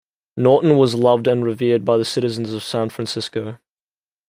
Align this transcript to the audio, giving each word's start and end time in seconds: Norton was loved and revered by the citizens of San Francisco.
Norton 0.35 0.79
was 0.79 0.95
loved 0.95 1.27
and 1.27 1.45
revered 1.45 1.85
by 1.85 1.95
the 1.95 2.05
citizens 2.05 2.53
of 2.53 2.63
San 2.63 2.89
Francisco. 2.89 3.59